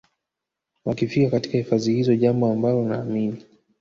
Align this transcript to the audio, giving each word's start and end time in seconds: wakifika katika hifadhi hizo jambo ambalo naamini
wakifika 0.85 1.29
katika 1.31 1.57
hifadhi 1.57 1.93
hizo 1.93 2.15
jambo 2.15 2.51
ambalo 2.51 2.83
naamini 2.85 3.45